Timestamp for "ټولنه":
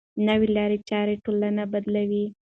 1.25-1.63